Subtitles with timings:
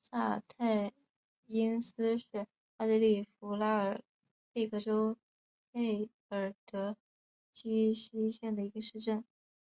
[0.00, 0.92] 萨泰
[1.46, 2.26] 因斯是
[2.78, 4.02] 奥地利福拉尔
[4.52, 5.16] 贝格州
[5.70, 6.96] 费尔德
[7.52, 9.22] 基希县的一个市镇。